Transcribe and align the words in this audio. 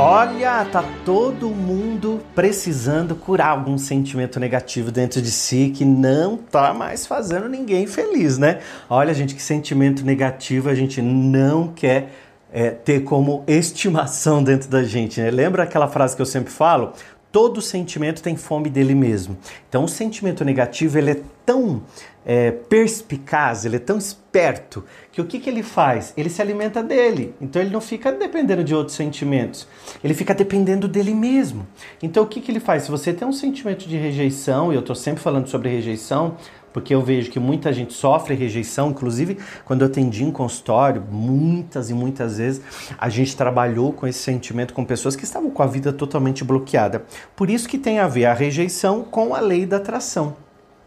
Olha, 0.00 0.64
tá 0.66 0.84
todo 1.04 1.50
mundo 1.50 2.20
precisando 2.32 3.16
curar 3.16 3.48
algum 3.48 3.76
sentimento 3.76 4.38
negativo 4.38 4.92
dentro 4.92 5.20
de 5.20 5.28
si 5.32 5.72
que 5.74 5.84
não 5.84 6.36
tá 6.36 6.72
mais 6.72 7.04
fazendo 7.04 7.48
ninguém 7.48 7.84
feliz, 7.84 8.38
né? 8.38 8.60
Olha, 8.88 9.12
gente, 9.12 9.34
que 9.34 9.42
sentimento 9.42 10.06
negativo 10.06 10.68
a 10.68 10.74
gente 10.76 11.02
não 11.02 11.72
quer 11.72 12.12
é, 12.52 12.70
ter 12.70 13.00
como 13.00 13.42
estimação 13.48 14.40
dentro 14.40 14.70
da 14.70 14.84
gente, 14.84 15.20
né? 15.20 15.32
Lembra 15.32 15.64
aquela 15.64 15.88
frase 15.88 16.14
que 16.14 16.22
eu 16.22 16.26
sempre 16.26 16.52
falo? 16.52 16.92
Todo 17.30 17.60
sentimento 17.60 18.22
tem 18.22 18.36
fome 18.36 18.70
dele 18.70 18.94
mesmo. 18.94 19.36
Então, 19.68 19.84
o 19.84 19.88
sentimento 19.88 20.44
negativo 20.44 20.98
ele 20.98 21.10
é 21.10 21.20
tão 21.44 21.82
é, 22.28 22.50
perspicaz, 22.50 23.64
ele 23.64 23.76
é 23.76 23.78
tão 23.78 23.96
esperto, 23.96 24.84
que 25.10 25.18
o 25.18 25.24
que, 25.24 25.40
que 25.40 25.48
ele 25.48 25.62
faz? 25.62 26.12
Ele 26.14 26.28
se 26.28 26.42
alimenta 26.42 26.82
dele. 26.82 27.34
Então 27.40 27.62
ele 27.62 27.70
não 27.70 27.80
fica 27.80 28.12
dependendo 28.12 28.62
de 28.62 28.74
outros 28.74 28.94
sentimentos. 28.96 29.66
Ele 30.04 30.12
fica 30.12 30.34
dependendo 30.34 30.86
dele 30.86 31.14
mesmo. 31.14 31.66
Então 32.02 32.22
o 32.22 32.26
que, 32.26 32.42
que 32.42 32.52
ele 32.52 32.60
faz? 32.60 32.82
Se 32.82 32.90
você 32.90 33.14
tem 33.14 33.26
um 33.26 33.32
sentimento 33.32 33.88
de 33.88 33.96
rejeição, 33.96 34.70
e 34.70 34.74
eu 34.74 34.80
estou 34.80 34.94
sempre 34.94 35.22
falando 35.22 35.48
sobre 35.48 35.70
rejeição, 35.70 36.36
porque 36.78 36.94
eu 36.94 37.02
vejo 37.02 37.28
que 37.28 37.40
muita 37.40 37.72
gente 37.72 37.92
sofre 37.92 38.36
rejeição, 38.36 38.90
inclusive 38.90 39.36
quando 39.64 39.82
eu 39.82 39.88
atendi 39.88 40.22
em 40.22 40.30
consultório, 40.30 41.02
muitas 41.10 41.90
e 41.90 41.94
muitas 41.94 42.38
vezes 42.38 42.62
a 42.96 43.08
gente 43.08 43.36
trabalhou 43.36 43.92
com 43.92 44.06
esse 44.06 44.20
sentimento 44.20 44.72
com 44.72 44.84
pessoas 44.84 45.16
que 45.16 45.24
estavam 45.24 45.50
com 45.50 45.60
a 45.60 45.66
vida 45.66 45.92
totalmente 45.92 46.44
bloqueada. 46.44 47.04
Por 47.34 47.50
isso 47.50 47.68
que 47.68 47.78
tem 47.78 47.98
a 47.98 48.06
ver 48.06 48.26
a 48.26 48.32
rejeição 48.32 49.02
com 49.02 49.34
a 49.34 49.40
lei 49.40 49.66
da 49.66 49.78
atração. 49.78 50.36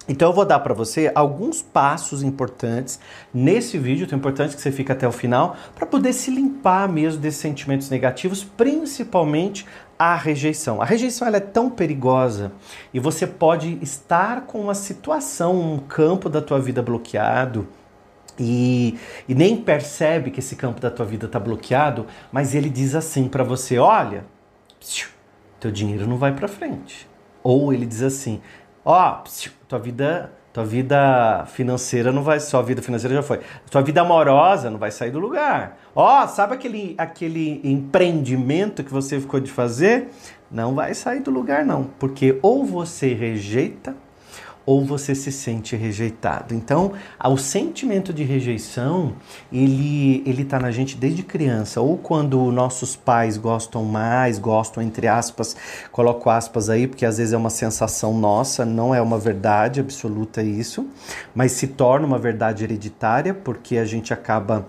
Então 0.07 0.29
eu 0.29 0.33
vou 0.33 0.45
dar 0.45 0.59
para 0.59 0.73
você 0.73 1.11
alguns 1.13 1.61
passos 1.61 2.23
importantes 2.23 2.97
nesse 3.33 3.77
vídeo, 3.77 4.05
então 4.05 4.15
é 4.15 4.19
importante 4.19 4.55
que 4.55 4.61
você 4.61 4.71
fique 4.71 4.91
até 4.91 5.07
o 5.07 5.11
final 5.11 5.57
para 5.75 5.85
poder 5.85 6.13
se 6.13 6.31
limpar 6.31 6.87
mesmo 6.87 7.19
desses 7.21 7.41
sentimentos 7.41 7.89
negativos, 7.89 8.43
principalmente 8.43 9.65
a 10.01 10.15
rejeição. 10.15 10.81
A 10.81 10.85
rejeição 10.85 11.27
ela 11.27 11.37
é 11.37 11.41
tão 11.41 11.69
perigosa 11.69 12.51
e 12.91 12.99
você 12.99 13.27
pode 13.27 13.77
estar 13.83 14.47
com 14.47 14.59
uma 14.59 14.73
situação, 14.73 15.73
um 15.73 15.77
campo 15.77 16.27
da 16.27 16.41
tua 16.41 16.59
vida 16.59 16.81
bloqueado, 16.81 17.67
e, 18.39 18.97
e, 19.29 19.35
nem 19.35 19.55
percebe 19.55 20.31
que 20.31 20.39
esse 20.39 20.55
campo 20.55 20.79
da 20.79 20.89
tua 20.89 21.05
vida 21.05 21.27
está 21.27 21.39
bloqueado, 21.39 22.07
mas 22.31 22.55
ele 22.55 22.69
diz 22.69 22.95
assim 22.95 23.27
para 23.27 23.43
você: 23.43 23.77
olha, 23.77 24.25
teu 25.59 25.69
dinheiro 25.69 26.07
não 26.07 26.17
vai 26.17 26.33
para 26.33 26.47
frente. 26.47 27.07
Ou 27.43 27.71
ele 27.71 27.85
diz 27.85 28.01
assim: 28.01 28.41
ó, 28.83 29.21
tua 29.67 29.77
vida, 29.77 30.33
tua 30.53 30.65
vida 30.65 31.45
financeira 31.47 32.11
não 32.11 32.23
vai, 32.23 32.39
sua 32.39 32.61
vida 32.61 32.81
financeira 32.81 33.15
já 33.15 33.23
foi. 33.23 33.39
Tua 33.69 33.81
vida 33.81 34.01
amorosa 34.01 34.69
não 34.69 34.77
vai 34.77 34.91
sair 34.91 35.11
do 35.11 35.19
lugar. 35.19 35.77
Ó, 35.95 36.27
sabe 36.27 36.55
aquele 36.55 36.93
aquele 36.97 37.61
empreendimento 37.63 38.83
que 38.83 38.91
você 38.91 39.19
ficou 39.19 39.39
de 39.39 39.51
fazer? 39.51 40.09
Não 40.51 40.75
vai 40.75 40.93
sair 40.93 41.21
do 41.21 41.31
lugar 41.31 41.65
não, 41.65 41.85
porque 41.97 42.37
ou 42.41 42.65
você 42.65 43.13
rejeita 43.13 43.95
ou 44.65 44.85
você 44.85 45.15
se 45.15 45.31
sente 45.31 45.75
rejeitado. 45.75 46.53
Então, 46.53 46.93
o 47.23 47.37
sentimento 47.37 48.13
de 48.13 48.23
rejeição, 48.23 49.13
ele 49.51 50.23
ele 50.25 50.45
tá 50.45 50.59
na 50.59 50.71
gente 50.71 50.95
desde 50.95 51.23
criança, 51.23 51.81
ou 51.81 51.97
quando 51.97 52.51
nossos 52.51 52.95
pais 52.95 53.37
gostam 53.37 53.83
mais, 53.83 54.37
gostam 54.37 54.83
entre 54.83 55.07
aspas, 55.07 55.55
coloco 55.91 56.29
aspas 56.29 56.69
aí, 56.69 56.87
porque 56.87 57.05
às 57.05 57.17
vezes 57.17 57.33
é 57.33 57.37
uma 57.37 57.49
sensação 57.49 58.13
nossa, 58.17 58.65
não 58.65 58.93
é 58.93 59.01
uma 59.01 59.17
verdade 59.17 59.79
absoluta 59.79 60.41
isso, 60.43 60.87
mas 61.33 61.53
se 61.53 61.67
torna 61.67 62.05
uma 62.05 62.19
verdade 62.19 62.63
hereditária, 62.63 63.33
porque 63.33 63.77
a 63.77 63.85
gente 63.85 64.13
acaba 64.13 64.65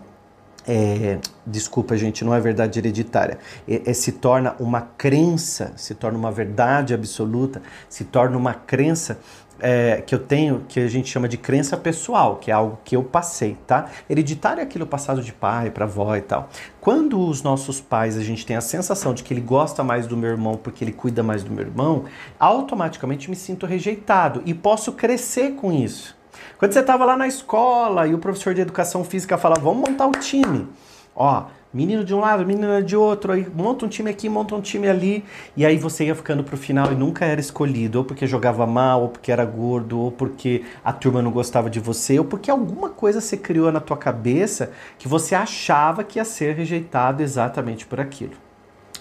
é, 0.66 1.18
desculpa, 1.44 1.96
gente, 1.96 2.24
não 2.24 2.34
é 2.34 2.40
verdade 2.40 2.78
hereditária. 2.78 3.38
É, 3.66 3.90
é, 3.90 3.92
se 3.92 4.12
torna 4.12 4.54
uma 4.60 4.80
crença, 4.80 5.72
se 5.76 5.94
torna 5.94 6.16
uma 6.16 6.30
verdade 6.30 6.94
absoluta, 6.94 7.60
se 7.88 8.04
torna 8.04 8.36
uma 8.36 8.54
crença 8.54 9.18
é, 9.62 10.02
que 10.04 10.14
eu 10.14 10.18
tenho, 10.18 10.64
que 10.68 10.80
a 10.80 10.88
gente 10.88 11.08
chama 11.08 11.28
de 11.28 11.36
crença 11.36 11.76
pessoal, 11.76 12.36
que 12.36 12.50
é 12.50 12.54
algo 12.54 12.78
que 12.84 12.96
eu 12.96 13.04
passei, 13.04 13.56
tá? 13.66 13.86
Hereditário 14.10 14.60
é 14.60 14.64
aquilo 14.64 14.86
passado 14.86 15.22
de 15.22 15.32
pai 15.32 15.70
para 15.70 15.84
avó 15.84 16.14
e 16.16 16.20
tal. 16.20 16.48
Quando 16.80 17.20
os 17.20 17.42
nossos 17.42 17.80
pais, 17.80 18.18
a 18.18 18.22
gente 18.22 18.44
tem 18.44 18.56
a 18.56 18.60
sensação 18.60 19.14
de 19.14 19.22
que 19.22 19.32
ele 19.32 19.40
gosta 19.40 19.84
mais 19.84 20.06
do 20.06 20.16
meu 20.16 20.30
irmão 20.30 20.56
porque 20.56 20.84
ele 20.84 20.92
cuida 20.92 21.22
mais 21.22 21.44
do 21.44 21.52
meu 21.52 21.64
irmão, 21.64 22.04
automaticamente 22.38 23.30
me 23.30 23.36
sinto 23.36 23.64
rejeitado 23.64 24.42
e 24.44 24.52
posso 24.52 24.92
crescer 24.92 25.52
com 25.52 25.72
isso. 25.72 26.16
Quando 26.58 26.72
você 26.72 26.80
estava 26.80 27.04
lá 27.04 27.16
na 27.16 27.28
escola 27.28 28.06
e 28.06 28.14
o 28.14 28.18
professor 28.18 28.54
de 28.54 28.60
educação 28.60 29.04
física 29.04 29.38
falava, 29.38 29.60
vamos 29.60 29.88
montar 29.88 30.06
o 30.06 30.12
time. 30.12 30.68
Ó, 31.14 31.44
Menino 31.74 32.04
de 32.04 32.14
um 32.14 32.20
lado, 32.20 32.44
menina 32.44 32.82
de 32.82 32.94
outro, 32.94 33.32
aí 33.32 33.46
monta 33.54 33.86
um 33.86 33.88
time 33.88 34.10
aqui, 34.10 34.28
monta 34.28 34.54
um 34.54 34.60
time 34.60 34.86
ali, 34.86 35.24
e 35.56 35.64
aí 35.64 35.78
você 35.78 36.04
ia 36.04 36.14
ficando 36.14 36.44
pro 36.44 36.54
final 36.54 36.92
e 36.92 36.94
nunca 36.94 37.24
era 37.24 37.40
escolhido, 37.40 37.96
ou 37.96 38.04
porque 38.04 38.26
jogava 38.26 38.66
mal, 38.66 39.00
ou 39.00 39.08
porque 39.08 39.32
era 39.32 39.42
gordo, 39.46 39.98
ou 39.98 40.12
porque 40.12 40.64
a 40.84 40.92
turma 40.92 41.22
não 41.22 41.30
gostava 41.30 41.70
de 41.70 41.80
você, 41.80 42.18
ou 42.18 42.26
porque 42.26 42.50
alguma 42.50 42.90
coisa 42.90 43.22
se 43.22 43.38
criou 43.38 43.72
na 43.72 43.80
tua 43.80 43.96
cabeça 43.96 44.70
que 44.98 45.08
você 45.08 45.34
achava 45.34 46.04
que 46.04 46.18
ia 46.18 46.26
ser 46.26 46.54
rejeitado 46.54 47.22
exatamente 47.22 47.86
por 47.86 47.98
aquilo. 47.98 48.34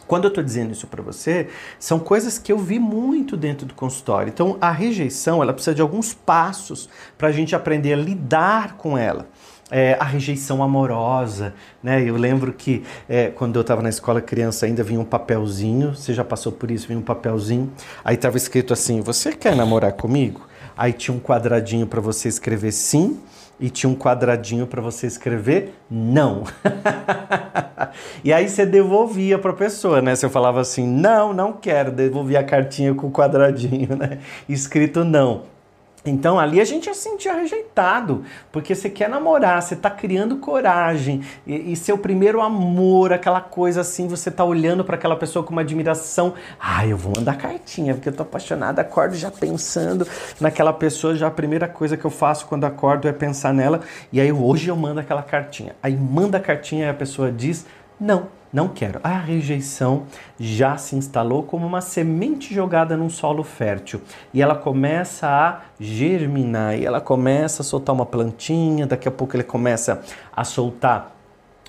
Quando 0.07 0.23
eu 0.23 0.29
estou 0.29 0.43
dizendo 0.43 0.71
isso 0.71 0.87
para 0.87 1.03
você, 1.03 1.49
são 1.77 1.99
coisas 1.99 2.37
que 2.37 2.53
eu 2.53 2.57
vi 2.57 2.79
muito 2.79 3.35
dentro 3.35 3.65
do 3.65 3.73
consultório. 3.73 4.29
Então, 4.29 4.57
a 4.61 4.71
rejeição, 4.71 5.43
ela 5.43 5.51
precisa 5.51 5.75
de 5.75 5.81
alguns 5.81 6.13
passos 6.13 6.89
para 7.17 7.27
a 7.27 7.31
gente 7.33 7.53
aprender 7.53 7.91
a 7.93 7.97
lidar 7.97 8.77
com 8.77 8.97
ela 8.97 9.27
é, 9.71 9.95
a 9.97 10.03
rejeição 10.03 10.61
amorosa, 10.61 11.53
né? 11.81 12.03
Eu 12.03 12.17
lembro 12.17 12.51
que 12.51 12.83
é, 13.07 13.27
quando 13.27 13.55
eu 13.55 13.61
estava 13.61 13.81
na 13.81 13.89
escola 13.89 14.21
criança 14.21 14.65
ainda 14.65 14.83
vinha 14.83 14.99
um 14.99 15.05
papelzinho, 15.05 15.95
você 15.95 16.13
já 16.13 16.25
passou 16.25 16.51
por 16.51 16.69
isso, 16.69 16.87
vinha 16.87 16.99
um 16.99 17.03
papelzinho, 17.03 17.71
aí 18.03 18.15
estava 18.15 18.35
escrito 18.35 18.73
assim: 18.73 18.99
Você 18.99 19.31
quer 19.31 19.55
namorar 19.55 19.93
comigo? 19.93 20.45
Aí 20.77 20.91
tinha 20.91 21.15
um 21.15 21.19
quadradinho 21.19 21.87
para 21.87 22.01
você 22.01 22.27
escrever 22.27 22.71
sim 22.71 23.19
e 23.59 23.69
tinha 23.69 23.89
um 23.89 23.95
quadradinho 23.95 24.65
para 24.67 24.81
você 24.81 25.05
escrever 25.07 25.75
não. 25.89 26.43
e 28.23 28.33
aí 28.33 28.49
você 28.49 28.65
devolvia 28.65 29.37
para 29.37 29.51
a 29.51 29.55
pessoa, 29.55 30.01
né? 30.01 30.15
Você 30.15 30.27
falava 30.27 30.59
assim: 30.59 30.85
"Não, 30.85 31.31
não 31.31 31.53
quero", 31.53 31.91
devolvia 31.91 32.41
a 32.41 32.43
cartinha 32.43 32.93
com 32.93 33.07
o 33.07 33.11
quadradinho, 33.11 33.95
né? 33.95 34.19
Escrito 34.49 35.05
não. 35.05 35.50
Então 36.05 36.39
ali 36.39 36.59
a 36.59 36.65
gente 36.65 36.85
já 36.85 36.93
sentia 36.93 37.33
rejeitado, 37.33 38.23
porque 38.51 38.73
você 38.73 38.89
quer 38.89 39.07
namorar, 39.07 39.61
você 39.61 39.75
está 39.75 39.89
criando 39.89 40.37
coragem, 40.37 41.23
e, 41.45 41.71
e, 41.71 41.75
seu 41.75 41.97
primeiro 41.97 42.41
amor, 42.41 43.13
aquela 43.13 43.39
coisa 43.39 43.81
assim, 43.81 44.07
você 44.07 44.29
está 44.29 44.43
olhando 44.43 44.83
para 44.83 44.95
aquela 44.95 45.15
pessoa 45.15 45.45
com 45.45 45.51
uma 45.51 45.61
admiração. 45.61 46.33
Ah, 46.59 46.85
eu 46.87 46.97
vou 46.97 47.13
mandar 47.15 47.37
cartinha, 47.37 47.93
porque 47.93 48.09
eu 48.09 48.13
tô 48.13 48.23
apaixonada, 48.23 48.81
acordo 48.81 49.15
já 49.15 49.29
pensando 49.29 50.07
naquela 50.39 50.73
pessoa, 50.73 51.15
já 51.15 51.27
a 51.27 51.31
primeira 51.31 51.67
coisa 51.67 51.95
que 51.95 52.05
eu 52.05 52.11
faço 52.11 52.47
quando 52.47 52.65
acordo 52.65 53.07
é 53.07 53.11
pensar 53.11 53.53
nela, 53.53 53.81
e 54.11 54.19
aí 54.19 54.31
hoje 54.31 54.69
eu 54.69 54.75
mando 54.75 54.99
aquela 54.99 55.21
cartinha. 55.21 55.75
Aí 55.83 55.95
manda 55.95 56.37
a 56.37 56.41
cartinha 56.41 56.87
e 56.87 56.89
a 56.89 56.93
pessoa 56.93 57.31
diz: 57.31 57.65
não, 57.99 58.27
não 58.51 58.67
quero. 58.67 58.99
A 59.03 59.17
rejeição 59.17 60.03
já 60.39 60.77
se 60.77 60.95
instalou 60.95 61.43
como 61.43 61.65
uma 61.65 61.81
semente 61.81 62.53
jogada 62.53 62.97
num 62.97 63.09
solo 63.09 63.43
fértil 63.43 64.01
e 64.33 64.41
ela 64.41 64.55
começa 64.55 65.27
a 65.27 65.61
germinar 65.79 66.77
e 66.77 66.85
ela 66.85 66.99
começa 66.99 67.61
a 67.61 67.65
soltar 67.65 67.95
uma 67.95 68.05
plantinha, 68.05 68.85
daqui 68.85 69.07
a 69.07 69.11
pouco 69.11 69.35
ele 69.35 69.43
começa 69.43 70.01
a 70.35 70.43
soltar 70.43 71.15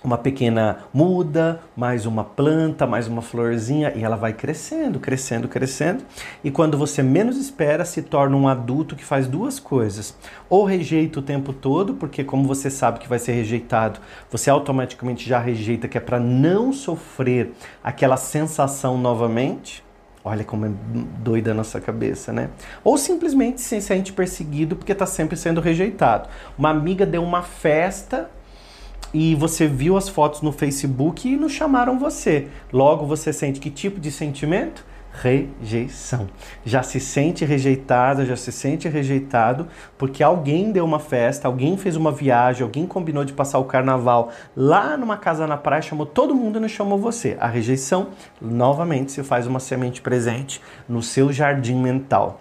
uma 0.05 0.19
pequena 0.19 0.79
muda, 0.93 1.61
mais 1.77 2.07
uma 2.07 2.25
planta, 2.25 2.87
mais 2.87 3.07
uma 3.07 3.23
florzinha 3.23 3.93
e 3.95 4.03
ela 4.03 4.17
vai 4.17 4.33
crescendo, 4.33 4.99
crescendo, 4.99 5.49
crescendo. 5.49 6.05
E 6.43 6.51
quando 6.51 6.77
você 6.77 7.03
menos 7.03 7.37
espera, 7.37 7.85
se 7.85 8.03
torna 8.03 8.37
um 8.37 8.49
adulto 8.49 8.97
que 8.97 9.05
faz 9.05 9.27
duas 9.27 9.61
coisas: 9.61 10.17
ou 10.49 10.65
rejeita 10.65 11.21
o 11.21 11.23
tempo 11.23 11.53
todo, 11.53 11.95
porque 11.95 12.25
como 12.25 12.47
você 12.47 12.71
sabe 12.71 12.99
que 12.99 13.09
vai 13.09 13.19
ser 13.19 13.33
rejeitado, 13.33 14.01
você 14.31 14.51
automaticamente 14.51 15.29
já 15.29 15.39
rejeita, 15.39 15.89
que 15.89 15.99
é 15.99 16.01
para 16.01 16.19
não 16.19 16.73
sofrer 16.73 17.53
aquela 17.83 18.17
sensação 18.17 18.99
novamente. 18.99 19.85
Olha 20.25 20.45
como 20.45 20.67
é 20.67 20.71
doida 21.19 21.51
a 21.51 21.55
nossa 21.55 21.81
cabeça, 21.81 22.33
né? 22.33 22.49
Ou 22.85 22.97
simplesmente 22.97 23.61
se 23.61 23.81
sente 23.81 24.13
perseguido 24.13 24.77
porque 24.77 24.93
está 24.93 25.05
sempre 25.05 25.37
sendo 25.37 25.61
rejeitado. 25.61 26.29
Uma 26.57 26.71
amiga 26.71 27.05
deu 27.05 27.25
uma 27.25 27.43
festa 27.43 28.31
e 29.13 29.35
você 29.35 29.67
viu 29.67 29.97
as 29.97 30.09
fotos 30.09 30.41
no 30.41 30.53
Facebook 30.53 31.29
e 31.29 31.37
não 31.37 31.49
chamaram 31.49 31.99
você. 31.99 32.49
Logo 32.73 33.07
você 33.07 33.33
sente 33.33 33.61
que 33.61 33.71
tipo 33.71 34.01
de 34.01 34.11
sentimento? 34.11 34.85
Rejeição. 35.15 36.27
Já 36.65 36.83
se 36.83 36.99
sente 36.99 37.45
rejeitada, 37.45 38.25
já 38.25 38.35
se 38.35 38.51
sente 38.51 38.89
rejeitado 38.89 39.69
porque 39.99 40.23
alguém 40.23 40.73
deu 40.73 40.87
uma 40.87 40.99
festa, 40.99 41.47
alguém 41.47 41.77
fez 41.77 41.97
uma 41.97 42.11
viagem, 42.11 42.63
alguém 42.63 42.87
combinou 42.87 43.23
de 43.23 43.35
passar 43.35 43.59
o 43.59 43.65
carnaval 43.65 44.31
lá 44.57 44.97
numa 44.97 45.19
casa 45.19 45.47
na 45.47 45.59
praia, 45.59 45.83
chamou 45.83 46.07
todo 46.07 46.35
mundo 46.35 46.57
e 46.57 46.61
não 46.61 46.69
chamou 46.69 46.99
você. 46.99 47.37
A 47.39 47.47
rejeição 47.47 48.09
novamente 48.41 49.13
se 49.13 49.23
faz 49.23 49.47
uma 49.47 49.61
semente 49.61 50.01
presente 50.01 50.63
no 50.89 51.03
seu 51.03 51.31
jardim 51.31 51.77
mental. 51.77 52.41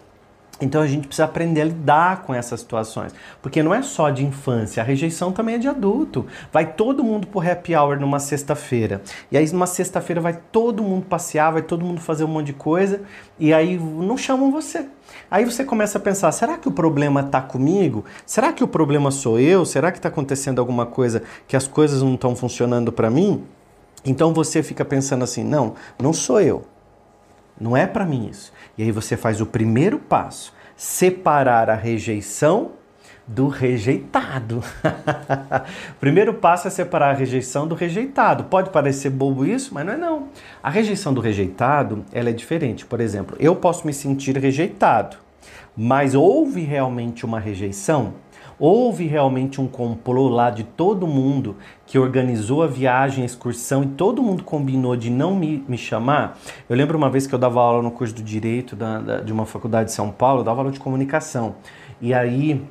Então 0.62 0.82
a 0.82 0.88
gente 0.88 1.08
precisa 1.08 1.26
aprender 1.26 1.62
a 1.62 1.66
lidar 1.66 2.22
com 2.22 2.34
essas 2.34 2.60
situações, 2.60 3.14
porque 3.42 3.64
não 3.64 3.74
é 3.74 3.82
só 3.82 4.12
de 4.12 4.24
infância, 4.24 4.82
a 4.82 4.86
rejeição 4.86 5.32
também 5.32 5.56
é 5.56 5.58
de 5.58 5.68
adulto. 5.68 6.28
Vai 6.54 6.74
todo 6.74 7.04
mundo 7.04 7.26
pro 7.28 7.42
happy 7.42 7.76
hour 7.76 8.00
numa 8.00 8.20
sexta-feira. 8.20 9.02
E 9.32 9.38
aí 9.38 9.52
numa 9.52 9.66
sexta-feira 9.66 10.22
vai 10.22 10.40
todo 10.52 10.84
mundo 10.84 11.06
passear, 11.06 11.52
vai 11.52 11.64
todo 11.64 11.84
mundo 11.84 12.00
fazer 12.00 12.24
um 12.24 12.28
monte 12.28 12.48
de 12.48 12.54
coisa 12.54 13.02
e 13.40 13.52
aí 13.52 13.78
não 13.78 14.16
chamam 14.16 14.52
você. 14.52 14.86
Aí 15.30 15.44
você 15.46 15.64
começa 15.64 15.98
a 15.98 16.02
pensar: 16.02 16.32
será 16.32 16.58
que 16.58 16.68
o 16.68 16.72
problema 16.72 17.22
está 17.22 17.42
comigo? 17.42 18.06
Será 18.26 18.54
que 18.54 18.64
o 18.64 18.68
problema 18.68 19.10
sou 19.12 19.40
eu? 19.40 19.66
Será 19.66 19.92
que 19.92 19.98
está 19.98 20.10
acontecendo 20.10 20.60
alguma 20.60 20.86
coisa 20.86 21.24
que 21.48 21.56
as 21.56 21.68
coisas 21.68 22.02
não 22.02 22.14
estão 22.14 22.36
funcionando 22.36 22.92
para 22.92 23.10
mim? 23.10 23.44
Então 24.06 24.34
você 24.34 24.62
fica 24.62 24.86
pensando 24.86 25.24
assim: 25.24 25.44
não, 25.44 25.76
não 26.00 26.14
sou 26.14 26.40
eu. 26.40 26.64
Não 27.62 27.78
é 27.78 27.86
para 27.86 28.06
mim 28.06 28.28
isso. 28.28 28.52
E 28.76 28.82
aí 28.82 28.92
você 28.92 29.16
faz 29.16 29.40
o 29.40 29.46
primeiro 29.46 30.00
passo: 30.00 30.52
separar 30.76 31.70
a 31.70 31.76
rejeição 31.76 32.72
do 33.28 33.48
rejeitado. 33.48 34.64
o 35.94 36.00
primeiro 36.00 36.34
passo 36.34 36.68
é 36.68 36.72
separar 36.72 37.12
a 37.12 37.14
rejeição 37.14 37.68
do 37.68 37.76
rejeitado. 37.76 38.46
Pode 38.46 38.72
parecer 38.72 39.12
bobo 39.12 39.46
isso, 39.46 39.76
mas 39.76 39.86
não 39.86 39.94
é 39.94 39.98
não. 39.98 40.28
A 40.64 40.72
rejeição 40.72 41.14
do 41.14 41.22
rejeitado, 41.22 42.04
ela 42.12 42.32
é 42.32 42.34
diferente. 42.34 42.84
Por 42.84 43.00
exemplo, 43.00 43.38
eu 43.40 43.56
posso 43.56 43.86
me 43.86 43.94
sentir 43.94 44.36
rejeitado, 44.38 45.18
mas 45.78 46.16
houve 46.16 46.62
realmente 46.62 47.26
uma 47.26 47.40
rejeição? 47.40 48.16
Houve 48.64 49.08
realmente 49.08 49.60
um 49.60 49.66
complô 49.66 50.30
lá 50.30 50.52
de 50.52 50.64
todo 50.64 51.08
mundo 51.08 51.56
que 51.88 51.98
organizou 51.98 52.62
a 52.62 52.68
viagem, 52.68 53.24
a 53.24 53.26
excursão 53.26 53.82
e 53.82 53.88
todo 53.88 54.22
mundo 54.22 54.44
combinou 54.44 54.96
de 54.96 55.10
não 55.10 55.36
me, 55.36 55.66
me 55.68 55.80
chamar? 55.80 56.38
Eu 56.70 56.76
lembro 56.76 56.96
uma 56.96 57.10
vez 57.10 57.26
que 57.26 57.34
eu 57.34 57.40
dava 57.40 57.60
aula 57.60 57.82
no 57.82 57.90
curso 57.90 58.14
do 58.14 58.22
Direito 58.22 58.76
da, 58.76 59.00
da, 59.00 59.20
de 59.22 59.34
uma 59.34 59.48
faculdade 59.48 59.86
de 59.86 59.96
São 59.96 60.12
Paulo, 60.12 60.42
eu 60.42 60.44
dava 60.44 60.60
aula 60.60 60.72
de 60.72 60.80
comunicação. 60.80 61.56
E 62.00 62.14
aí 62.14 62.64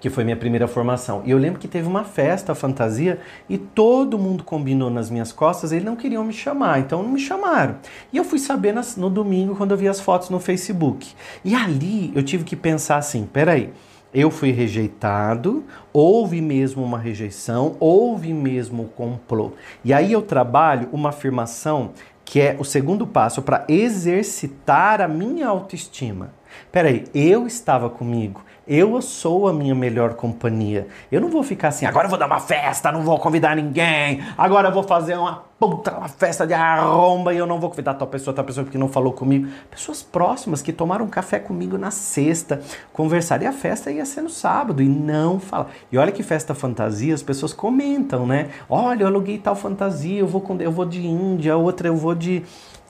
que 0.00 0.08
foi 0.08 0.24
minha 0.24 0.36
primeira 0.36 0.66
formação. 0.66 1.22
E 1.26 1.30
eu 1.30 1.36
lembro 1.36 1.58
que 1.58 1.68
teve 1.68 1.86
uma 1.86 2.04
festa, 2.04 2.54
fantasia, 2.54 3.20
e 3.48 3.58
todo 3.58 4.18
mundo 4.18 4.44
combinou 4.44 4.88
nas 4.88 5.10
minhas 5.10 5.32
costas, 5.32 5.72
eles 5.72 5.84
não 5.84 5.96
queriam 5.96 6.24
me 6.24 6.32
chamar, 6.32 6.78
então 6.80 7.02
não 7.02 7.10
me 7.10 7.20
chamaram. 7.20 7.76
E 8.12 8.16
eu 8.16 8.24
fui 8.24 8.38
saber 8.38 8.72
nas, 8.72 8.96
no 8.96 9.10
domingo 9.10 9.56
quando 9.56 9.72
eu 9.72 9.76
vi 9.76 9.88
as 9.88 10.00
fotos 10.00 10.30
no 10.30 10.40
Facebook. 10.40 11.12
E 11.44 11.54
ali 11.54 12.12
eu 12.14 12.22
tive 12.22 12.44
que 12.44 12.56
pensar 12.56 12.96
assim: 12.96 13.26
peraí, 13.26 13.72
eu 14.12 14.30
fui 14.30 14.50
rejeitado, 14.50 15.64
houve 15.92 16.40
mesmo 16.40 16.82
uma 16.82 16.98
rejeição, 16.98 17.76
houve 17.78 18.32
mesmo 18.32 18.84
um 18.84 18.88
complô. 18.88 19.52
E 19.84 19.92
aí 19.92 20.12
eu 20.12 20.22
trabalho 20.22 20.88
uma 20.92 21.10
afirmação 21.10 21.92
que 22.24 22.40
é 22.40 22.56
o 22.58 22.64
segundo 22.64 23.06
passo 23.06 23.40
para 23.40 23.64
exercitar 23.68 25.00
a 25.00 25.08
minha 25.08 25.48
autoestima. 25.48 26.30
Peraí, 26.70 27.04
eu 27.14 27.46
estava 27.46 27.88
comigo, 27.88 28.44
eu 28.68 29.00
sou 29.00 29.48
a 29.48 29.52
minha 29.52 29.74
melhor 29.74 30.14
companhia. 30.14 30.86
Eu 31.10 31.20
não 31.20 31.30
vou 31.30 31.42
ficar 31.42 31.68
assim, 31.68 31.86
agora 31.86 32.06
eu 32.06 32.10
vou 32.10 32.18
dar 32.18 32.26
uma 32.26 32.40
festa, 32.40 32.92
não 32.92 33.02
vou 33.02 33.18
convidar 33.18 33.56
ninguém, 33.56 34.22
agora 34.36 34.68
eu 34.68 34.72
vou 34.72 34.82
fazer 34.82 35.16
uma 35.16 35.48
puta 35.58 35.96
uma 35.96 36.06
festa 36.06 36.46
de 36.46 36.54
arromba 36.54 37.34
e 37.34 37.38
eu 37.38 37.46
não 37.46 37.58
vou 37.58 37.68
convidar 37.70 37.94
tal 37.94 38.06
pessoa, 38.06 38.32
tal 38.32 38.44
pessoa 38.44 38.64
porque 38.64 38.78
não 38.78 38.88
falou 38.88 39.12
comigo. 39.12 39.48
Pessoas 39.70 40.02
próximas 40.02 40.62
que 40.62 40.72
tomaram 40.72 41.08
café 41.08 41.38
comigo 41.38 41.76
na 41.78 41.90
sexta, 41.90 42.60
conversaram 42.92 43.44
e 43.44 43.46
a 43.46 43.52
festa 43.52 43.90
ia 43.90 44.04
ser 44.04 44.20
no 44.20 44.30
sábado 44.30 44.82
e 44.82 44.88
não 44.88 45.40
fala. 45.40 45.68
E 45.90 45.98
olha 45.98 46.12
que 46.12 46.22
festa 46.22 46.54
fantasia, 46.54 47.14
as 47.14 47.22
pessoas 47.22 47.52
comentam, 47.52 48.26
né? 48.26 48.50
Olha, 48.68 49.02
eu 49.02 49.06
aluguei 49.08 49.38
tal 49.38 49.56
fantasia, 49.56 50.20
eu 50.20 50.26
vou, 50.26 50.44
eu 50.60 50.70
vou 50.70 50.84
de 50.84 51.04
Índia, 51.04 51.56
outra 51.56 51.88
eu 51.88 51.96
vou 51.96 52.14
de 52.14 52.44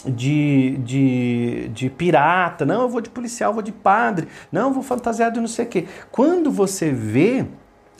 de, 0.04 0.76
de, 0.78 1.68
de 1.68 1.90
pirata, 1.90 2.64
não, 2.64 2.82
eu 2.82 2.88
vou 2.88 3.00
de 3.00 3.10
policial, 3.10 3.50
eu 3.50 3.54
vou 3.54 3.62
de 3.62 3.72
padre, 3.72 4.28
não, 4.50 4.68
eu 4.68 4.74
vou 4.74 4.82
fantasiado 4.82 5.34
de 5.34 5.40
não 5.40 5.48
sei 5.48 5.64
o 5.64 5.68
quê. 5.68 5.86
Quando 6.10 6.50
você 6.50 6.92
vê, 6.92 7.46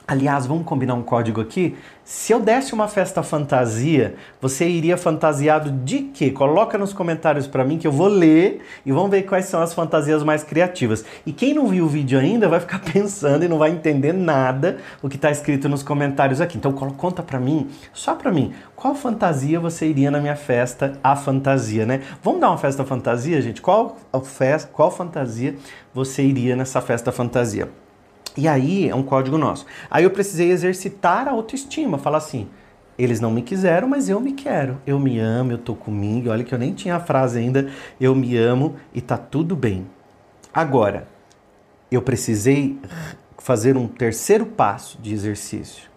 aliás, 0.08 0.46
vamos 0.46 0.64
combinar 0.64 0.94
um 0.94 1.02
código 1.02 1.38
aqui, 1.38 1.76
se 2.02 2.32
eu 2.32 2.40
desse 2.40 2.72
uma 2.72 2.88
festa 2.88 3.22
fantasia, 3.22 4.14
você 4.40 4.66
iria 4.66 4.96
fantasiado 4.96 5.70
de 5.70 5.98
quê? 6.04 6.30
Coloca 6.30 6.78
nos 6.78 6.94
comentários 6.94 7.46
para 7.46 7.62
mim 7.62 7.76
que 7.76 7.86
eu 7.86 7.92
vou 7.92 8.08
ler 8.08 8.62
e 8.86 8.90
vamos 8.90 9.10
ver 9.10 9.24
quais 9.24 9.44
são 9.44 9.60
as 9.60 9.74
fantasias 9.74 10.22
mais 10.22 10.42
criativas. 10.42 11.04
E 11.26 11.32
quem 11.32 11.52
não 11.52 11.66
viu 11.66 11.84
o 11.84 11.88
vídeo 11.88 12.18
ainda 12.18 12.48
vai 12.48 12.58
ficar 12.58 12.78
pensando 12.90 13.44
e 13.44 13.48
não 13.48 13.58
vai 13.58 13.70
entender 13.70 14.14
nada 14.14 14.78
o 15.02 15.08
que 15.10 15.16
está 15.16 15.30
escrito 15.30 15.68
nos 15.68 15.82
comentários 15.82 16.40
aqui. 16.40 16.56
Então 16.56 16.72
conta 16.72 17.22
para 17.22 17.38
mim, 17.38 17.68
só 17.92 18.14
para 18.14 18.32
mim, 18.32 18.54
qual 18.74 18.94
fantasia 18.94 19.60
você 19.60 19.86
iria 19.86 20.10
na 20.10 20.20
minha 20.20 20.36
festa, 20.36 20.98
a 21.04 21.14
fantasia, 21.14 21.84
né? 21.84 22.00
Vamos 22.22 22.40
dar 22.40 22.48
uma 22.48 22.58
festa 22.58 22.82
fantasia, 22.82 23.42
gente? 23.42 23.60
Qual, 23.60 23.98
qual 24.72 24.90
fantasia 24.90 25.54
você 25.92 26.22
iria 26.22 26.56
nessa 26.56 26.80
festa 26.80 27.12
fantasia? 27.12 27.68
E 28.38 28.46
aí 28.46 28.88
é 28.88 28.94
um 28.94 29.02
código 29.02 29.36
nosso. 29.36 29.66
Aí 29.90 30.04
eu 30.04 30.12
precisei 30.12 30.52
exercitar 30.52 31.26
a 31.26 31.32
autoestima, 31.32 31.98
falar 31.98 32.18
assim: 32.18 32.46
eles 32.96 33.20
não 33.20 33.32
me 33.32 33.42
quiseram, 33.42 33.88
mas 33.88 34.08
eu 34.08 34.20
me 34.20 34.32
quero. 34.32 34.78
Eu 34.86 35.00
me 35.00 35.18
amo, 35.18 35.50
eu 35.50 35.58
tô 35.58 35.74
comigo. 35.74 36.30
Olha 36.30 36.44
que 36.44 36.54
eu 36.54 36.58
nem 36.58 36.72
tinha 36.72 36.94
a 36.94 37.00
frase 37.00 37.40
ainda, 37.40 37.68
eu 38.00 38.14
me 38.14 38.36
amo 38.36 38.76
e 38.94 39.00
tá 39.00 39.16
tudo 39.16 39.56
bem. 39.56 39.88
Agora, 40.54 41.08
eu 41.90 42.00
precisei 42.00 42.78
fazer 43.38 43.76
um 43.76 43.88
terceiro 43.88 44.46
passo 44.46 44.98
de 45.02 45.12
exercício. 45.12 45.88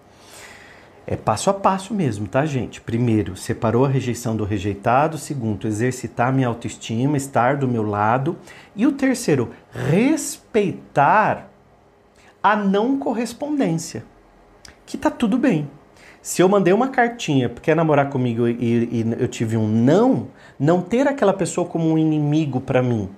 É 1.06 1.16
passo 1.16 1.52
a 1.52 1.54
passo 1.54 1.94
mesmo, 1.94 2.28
tá, 2.28 2.44
gente? 2.44 2.82
Primeiro, 2.82 3.36
separou 3.36 3.86
a 3.86 3.90
rejeição 3.90 4.36
do 4.36 4.46
rejeitado. 4.46 5.16
Segundo, 5.20 5.68
exercitar 5.68 6.34
minha 6.34 6.48
autoestima, 6.48 7.18
estar 7.18 7.58
do 7.58 7.68
meu 7.68 7.84
lado. 7.84 8.36
E 8.76 8.88
o 8.88 8.94
terceiro, 8.94 9.52
respeitar 9.72 11.51
a 12.42 12.56
não 12.56 12.98
correspondência, 12.98 14.04
que 14.86 14.98
tá 14.98 15.10
tudo 15.10 15.38
bem. 15.38 15.70
Se 16.22 16.42
eu 16.42 16.48
mandei 16.48 16.72
uma 16.72 16.90
cartinha 16.90 17.50
quer 17.50 17.76
namorar 17.76 18.10
comigo 18.10 18.48
e, 18.48 18.54
e, 18.54 19.06
eu 19.20 19.28
tive 19.28 19.58
um 19.58 19.68
não, 19.68 20.28
não 20.60 20.82
ter 20.82 21.08
aquela 21.08 21.34
pessoa 21.34 21.66
como 21.66 21.90
um 21.90 21.98
inimigo 21.98 22.62
para 22.62 22.84
mim, 22.84 23.10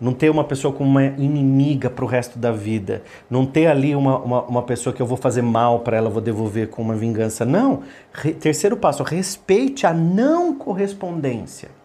não 0.00 0.14
ter 0.14 0.30
uma 0.30 0.44
pessoa 0.44 0.72
como 0.72 0.88
uma 0.88 1.04
inimiga 1.04 1.90
para 1.90 2.04
o 2.04 2.08
resto 2.08 2.38
da 2.38 2.50
vida, 2.50 3.02
não 3.28 3.44
ter 3.44 3.66
ali 3.66 3.94
uma, 3.94 4.18
uma, 4.18 4.42
uma, 4.44 4.62
pessoa 4.62 4.94
que 4.94 5.02
eu 5.02 5.06
vou 5.06 5.18
fazer 5.18 5.42
mal 5.42 5.80
para 5.80 5.98
ela, 5.98 6.08
vou 6.08 6.22
devolver 6.22 6.68
com 6.68 6.80
uma 6.80 6.96
vingança. 6.96 7.44
Não. 7.44 7.82
Re, 8.10 8.32
terceiro 8.32 8.76
passo, 8.76 9.02
respeite 9.02 9.86
a 9.86 9.92
não 9.92 10.54
correspondência. 10.54 11.79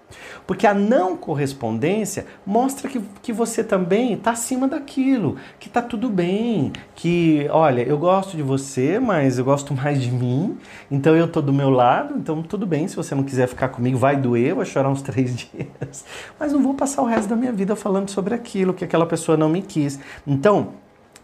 Porque 0.46 0.68
a 0.68 0.74
não 0.74 1.18
correspondência 1.18 2.26
mostra 2.46 2.90
que, 2.90 3.02
que 3.22 3.34
você 3.34 3.64
também 3.64 4.14
está 4.14 4.32
acima 4.32 4.68
daquilo, 4.68 5.38
que 5.60 5.68
está 5.68 5.82
tudo 5.82 6.10
bem, 6.10 6.72
que, 6.94 7.48
olha, 7.50 7.82
eu 7.82 7.98
gosto 7.98 8.38
de 8.38 8.44
você, 8.44 9.00
mas 9.00 9.38
eu 9.38 9.46
gosto 9.46 9.74
mais 9.76 10.02
de 10.02 10.12
mim, 10.12 10.58
então 10.90 11.16
eu 11.16 11.26
estou 11.26 11.42
do 11.42 11.54
meu 11.54 11.70
lado, 11.70 12.16
então 12.18 12.44
tudo 12.44 12.66
bem, 12.66 12.88
se 12.88 12.96
você 12.96 13.16
não 13.16 13.24
quiser 13.24 13.48
ficar 13.48 13.70
comigo, 13.70 13.98
vai 13.98 14.16
doer, 14.16 14.56
vai 14.56 14.66
chorar 14.66 14.90
uns 14.90 15.02
três 15.04 15.36
dias, 15.36 16.06
mas 16.40 16.54
não 16.54 16.62
vou 16.62 16.74
passar 16.74 17.02
o 17.02 17.06
resto 17.06 17.30
da 17.30 17.36
minha 17.36 17.52
vida 17.52 17.76
falando 17.76 18.10
sobre 18.10 18.34
aquilo 18.34 18.74
que 18.74 18.84
aquela 18.84 19.06
pessoa 19.06 19.38
não 19.38 19.50
me 19.50 19.62
quis. 19.62 20.00
Então, 20.28 20.74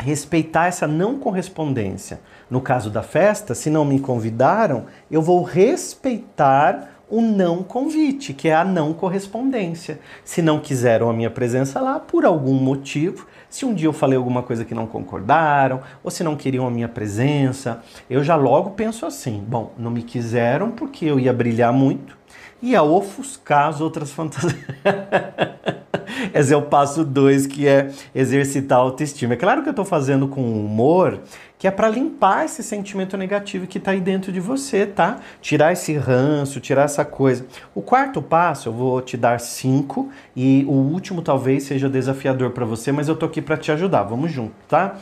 respeitar 0.02 0.68
essa 0.68 0.88
não 0.88 1.18
correspondência. 1.18 2.20
No 2.50 2.60
caso 2.60 2.90
da 2.90 3.04
festa, 3.04 3.54
se 3.54 3.70
não 3.70 3.86
me 3.86 4.00
convidaram, 4.00 4.86
eu 5.10 5.22
vou 5.22 5.44
respeitar 5.44 7.01
o 7.12 7.22
não 7.22 7.62
convite, 7.62 8.34
que 8.34 8.48
é 8.48 8.56
a 8.56 8.64
não 8.64 8.94
correspondência. 8.94 10.00
Se 10.24 10.42
não 10.42 10.60
quiseram 10.60 11.10
a 11.10 11.14
minha 11.14 11.30
presença 11.30 11.82
lá 11.82 12.00
por 12.00 12.26
algum 12.26 12.54
motivo, 12.54 13.28
se 13.50 13.66
um 13.66 13.74
dia 13.74 13.88
eu 13.88 13.94
falei 13.94 14.18
alguma 14.18 14.42
coisa 14.42 14.64
que 14.64 14.74
não 14.74 14.88
concordaram, 14.88 15.82
ou 16.02 16.10
se 16.10 16.24
não 16.24 16.38
queriam 16.38 16.66
a 16.66 16.72
minha 16.72 16.88
presença, 16.88 17.84
eu 18.10 18.24
já 18.24 18.36
logo 18.36 18.72
penso 18.72 19.06
assim: 19.06 19.44
bom, 19.46 19.74
não 19.78 19.92
me 19.92 20.02
quiseram 20.02 20.72
porque 20.72 21.06
eu 21.06 21.20
ia 21.20 21.34
brilhar 21.34 21.74
muito, 21.74 22.18
ia 22.62 22.82
ofuscar 22.82 23.68
as 23.68 23.82
outras 23.82 24.12
fantasias. 24.12 24.56
Esse 26.34 26.54
é 26.54 26.58
o 26.58 26.62
passo 26.64 27.04
2, 27.04 27.48
que 27.48 27.68
é 27.68 27.90
exercitar 28.14 28.78
a 28.78 28.82
autoestima. 28.82 29.34
É 29.34 29.38
claro 29.38 29.62
que 29.64 29.70
eu 29.70 29.72
estou 29.72 29.86
fazendo 29.86 30.28
com 30.28 30.42
humor, 30.42 31.20
que 31.58 31.68
é 31.68 31.72
para 31.72 31.88
limpar 31.88 32.46
esse 32.46 32.64
sentimento 32.64 33.16
negativo 33.16 33.68
que 33.68 33.78
está 33.78 33.92
aí 33.92 34.02
dentro 34.02 34.32
de 34.32 34.40
você, 34.40 34.86
tá? 34.86 35.20
Tirar 35.42 35.72
esse 35.72 35.94
ranço, 35.94 36.60
tirar 36.60 36.84
essa 36.84 37.06
coisa. 37.06 37.46
O 37.76 37.82
quarto 37.82 38.22
passo, 38.22 38.70
eu 38.70 38.74
vou 38.74 39.02
te 39.02 39.16
dar 39.16 39.40
cinco, 39.40 40.10
e 40.36 40.66
o 40.68 40.72
último 40.72 41.22
talvez 41.22 41.64
seja 41.64 41.88
desafiador 41.88 42.50
para 42.52 42.66
você, 42.66 42.92
mas 42.92 43.08
eu 43.08 43.16
tô 43.16 43.28
aqui 43.28 43.42
para 43.42 43.58
te 43.58 43.72
ajudar. 43.72 44.04
Vamos 44.04 44.32
junto, 44.32 44.54
tá? 44.68 44.98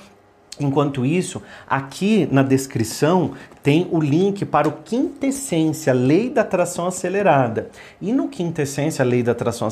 Enquanto 0.59 1.05
isso, 1.05 1.41
aqui 1.67 2.27
na 2.31 2.43
descrição 2.43 3.31
tem 3.63 3.87
o 3.91 3.99
link 3.99 4.45
para 4.45 4.67
o 4.67 4.71
Quintessência, 4.83 5.93
Lei 5.93 6.29
da 6.29 6.41
Atração 6.41 6.85
Acelerada. 6.87 7.69
E 8.01 8.11
no 8.11 8.27
Quintessência, 8.27 9.03
Lei 9.05 9.23
da 9.23 9.31
Atração 9.31 9.67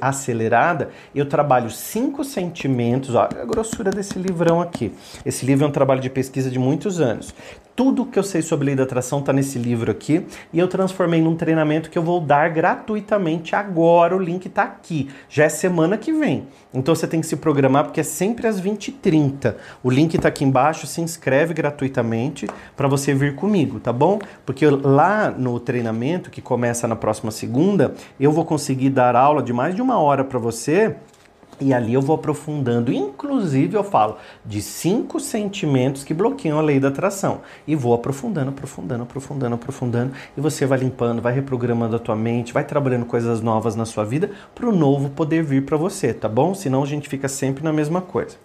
Acelerada, 0.00 0.90
eu 1.14 1.26
trabalho 1.26 1.70
cinco 1.70 2.24
sentimentos, 2.24 3.14
olha 3.14 3.42
a 3.42 3.44
grossura 3.44 3.90
desse 3.90 4.18
livrão 4.18 4.60
aqui. 4.60 4.92
Esse 5.24 5.46
livro 5.46 5.64
é 5.64 5.68
um 5.68 5.72
trabalho 5.72 6.00
de 6.00 6.10
pesquisa 6.10 6.50
de 6.50 6.58
muitos 6.58 7.00
anos 7.00 7.34
Tudo 7.80 8.04
que 8.04 8.18
eu 8.18 8.22
sei 8.22 8.42
sobre 8.42 8.66
lei 8.66 8.76
da 8.76 8.82
atração 8.82 9.20
está 9.20 9.32
nesse 9.32 9.58
livro 9.58 9.90
aqui 9.90 10.26
e 10.52 10.58
eu 10.58 10.68
transformei 10.68 11.22
num 11.22 11.34
treinamento 11.34 11.88
que 11.88 11.96
eu 11.96 12.02
vou 12.02 12.20
dar 12.20 12.50
gratuitamente 12.50 13.56
agora. 13.56 14.14
O 14.14 14.18
link 14.18 14.44
está 14.44 14.64
aqui. 14.64 15.08
Já 15.30 15.44
é 15.44 15.48
semana 15.48 15.96
que 15.96 16.12
vem. 16.12 16.46
Então 16.74 16.94
você 16.94 17.06
tem 17.06 17.22
que 17.22 17.26
se 17.26 17.36
programar 17.36 17.84
porque 17.84 18.00
é 18.00 18.02
sempre 18.02 18.46
às 18.46 18.60
20h30. 18.60 19.54
O 19.82 19.88
link 19.88 20.12
está 20.12 20.28
aqui 20.28 20.44
embaixo. 20.44 20.86
Se 20.86 21.00
inscreve 21.00 21.54
gratuitamente 21.54 22.46
para 22.76 22.86
você 22.86 23.14
vir 23.14 23.34
comigo, 23.34 23.80
tá 23.80 23.94
bom? 23.94 24.18
Porque 24.44 24.66
lá 24.66 25.30
no 25.30 25.58
treinamento 25.58 26.28
que 26.28 26.42
começa 26.42 26.86
na 26.86 26.96
próxima 26.96 27.30
segunda, 27.30 27.94
eu 28.20 28.30
vou 28.30 28.44
conseguir 28.44 28.90
dar 28.90 29.16
aula 29.16 29.42
de 29.42 29.54
mais 29.54 29.74
de 29.74 29.80
uma 29.80 29.98
hora 29.98 30.22
para 30.22 30.38
você 30.38 30.96
e 31.60 31.74
ali 31.74 31.92
eu 31.92 32.00
vou 32.00 32.16
aprofundando, 32.16 32.90
inclusive 32.90 33.76
eu 33.76 33.84
falo 33.84 34.16
de 34.44 34.62
cinco 34.62 35.20
sentimentos 35.20 36.02
que 36.02 36.14
bloqueiam 36.14 36.58
a 36.58 36.62
lei 36.62 36.80
da 36.80 36.88
atração. 36.88 37.42
E 37.66 37.76
vou 37.76 37.92
aprofundando, 37.92 38.48
aprofundando, 38.48 39.02
aprofundando, 39.02 39.54
aprofundando. 39.54 40.12
E 40.36 40.40
você 40.40 40.64
vai 40.64 40.78
limpando, 40.78 41.20
vai 41.20 41.34
reprogramando 41.34 41.96
a 41.96 41.98
tua 41.98 42.16
mente, 42.16 42.52
vai 42.52 42.64
trabalhando 42.64 43.04
coisas 43.04 43.42
novas 43.42 43.76
na 43.76 43.84
sua 43.84 44.04
vida 44.04 44.30
para 44.54 44.66
o 44.66 44.74
novo 44.74 45.10
poder 45.10 45.42
vir 45.42 45.66
para 45.66 45.76
você, 45.76 46.14
tá 46.14 46.28
bom? 46.28 46.54
Senão 46.54 46.82
a 46.82 46.86
gente 46.86 47.08
fica 47.08 47.28
sempre 47.28 47.62
na 47.62 47.72
mesma 47.72 48.00
coisa. 48.00 48.36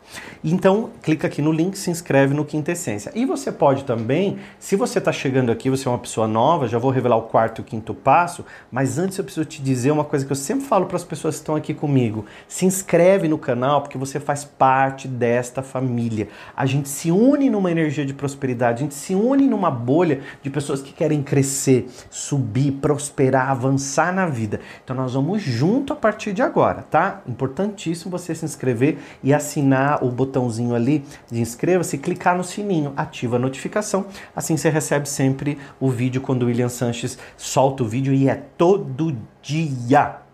Então, 0.43 0.89
clica 1.01 1.27
aqui 1.27 1.41
no 1.41 1.53
link, 1.53 1.77
se 1.77 1.89
inscreve 1.89 2.33
no 2.33 2.43
Quinta 2.43 2.73
Essência. 2.73 3.11
E 3.15 3.25
você 3.25 3.49
pode 3.49 3.85
também, 3.85 4.37
se 4.59 4.75
você 4.75 4.99
está 4.99 5.11
chegando 5.11 5.51
aqui, 5.51 5.69
você 5.69 5.87
é 5.87 5.91
uma 5.91 5.97
pessoa 5.97 6.27
nova, 6.27 6.67
já 6.67 6.77
vou 6.77 6.91
revelar 6.91 7.15
o 7.15 7.23
quarto 7.23 7.59
e 7.59 7.61
o 7.61 7.63
quinto 7.63 7.93
passo, 7.93 8.45
mas 8.69 8.99
antes 8.99 9.17
eu 9.17 9.23
preciso 9.23 9.45
te 9.45 9.61
dizer 9.61 9.91
uma 9.91 10.03
coisa 10.03 10.25
que 10.25 10.31
eu 10.31 10.35
sempre 10.35 10.65
falo 10.65 10.85
para 10.85 10.97
as 10.97 11.03
pessoas 11.03 11.35
que 11.35 11.41
estão 11.41 11.55
aqui 11.55 11.73
comigo. 11.73 12.25
Se 12.47 12.65
inscreve 12.65 13.04
inscreve 13.05 13.27
no 13.27 13.37
canal 13.37 13.81
porque 13.81 13.97
você 13.97 14.19
faz 14.19 14.43
parte 14.43 15.07
desta 15.07 15.61
família. 15.61 16.27
A 16.55 16.65
gente 16.65 16.89
se 16.89 17.11
une 17.11 17.51
numa 17.51 17.69
energia 17.69 18.03
de 18.03 18.15
prosperidade, 18.15 18.79
a 18.79 18.83
gente 18.83 18.95
se 18.95 19.13
une 19.13 19.47
numa 19.47 19.69
bolha 19.69 20.21
de 20.41 20.49
pessoas 20.49 20.81
que 20.81 20.91
querem 20.91 21.21
crescer, 21.21 21.87
subir, 22.09 22.71
prosperar, 22.71 23.49
avançar 23.49 24.11
na 24.11 24.25
vida. 24.25 24.59
Então 24.83 24.95
nós 24.95 25.13
vamos 25.13 25.41
junto 25.41 25.93
a 25.93 25.95
partir 25.95 26.33
de 26.33 26.41
agora, 26.41 26.81
tá? 26.81 27.21
Importantíssimo 27.27 28.09
você 28.09 28.33
se 28.33 28.43
inscrever 28.43 28.97
e 29.23 29.33
assinar 29.33 30.03
o 30.03 30.09
botãozinho 30.09 30.73
ali 30.73 31.05
de 31.31 31.39
inscreva-se, 31.39 31.99
clicar 31.99 32.35
no 32.35 32.43
sininho, 32.43 32.91
ativa 32.97 33.35
a 33.35 33.39
notificação, 33.39 34.07
assim 34.35 34.57
você 34.57 34.69
recebe 34.69 35.07
sempre 35.07 35.59
o 35.79 35.89
vídeo 35.91 36.21
quando 36.21 36.43
o 36.43 36.45
William 36.47 36.69
Sanches 36.69 37.19
solta 37.37 37.83
o 37.83 37.87
vídeo 37.87 38.13
e 38.13 38.27
é 38.27 38.35
todo 38.57 39.15
dia. 39.43 40.24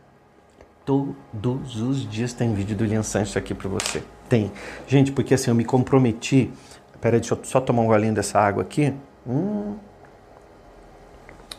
Todos 0.85 1.79
os 1.79 2.09
dias 2.09 2.33
tem 2.33 2.53
vídeo 2.53 2.75
do 2.75 2.83
Lian 2.83 3.03
Sanches 3.03 3.38
aqui 3.38 3.53
para 3.53 3.69
você. 3.69 4.03
Tem. 4.27 4.51
Gente, 4.88 5.11
porque 5.11 5.33
assim, 5.33 5.51
eu 5.51 5.55
me 5.55 5.63
comprometi. 5.63 6.51
Pera 7.00 7.15
aí, 7.15 7.19
deixa 7.19 7.35
eu 7.35 7.39
só 7.43 7.61
tomar 7.61 7.81
um 7.83 7.88
golinho 7.88 8.13
dessa 8.13 8.39
água 8.39 8.63
aqui. 8.63 8.93
Hum. 9.27 9.75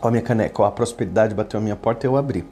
Ó, 0.01 0.11
minha 0.11 0.23
caneca, 0.23 0.63
ó, 0.63 0.67
a 0.67 0.73
prosperidade 0.73 1.35
bateu 1.35 1.61
a 1.61 1.63
minha 1.63 1.77
porta 1.77 2.07
e 2.07 2.09
eu 2.09 2.17
abri. 2.17 2.45